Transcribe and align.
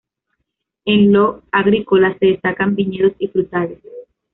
En 0.83 1.13
lo 1.13 1.43
agrícola 1.51 2.17
se 2.17 2.25
destacan 2.25 2.73
viñedos 2.73 3.11
y 3.19 3.27
frutales. 3.27 3.77